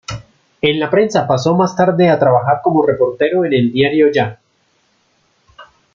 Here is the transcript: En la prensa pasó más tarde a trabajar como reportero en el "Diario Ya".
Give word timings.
En 0.63 0.79
la 0.79 0.89
prensa 0.89 1.27
pasó 1.27 1.53
más 1.55 1.75
tarde 1.75 2.09
a 2.09 2.17
trabajar 2.17 2.61
como 2.63 2.83
reportero 2.83 3.45
en 3.45 3.53
el 3.53 3.71
"Diario 3.71 4.11
Ya". 4.11 4.39